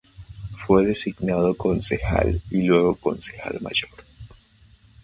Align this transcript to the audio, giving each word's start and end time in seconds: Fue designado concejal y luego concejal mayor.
Fue 0.65 0.83
designado 0.83 1.55
concejal 1.55 2.41
y 2.49 2.63
luego 2.63 2.95
concejal 2.95 3.59
mayor. 3.61 3.91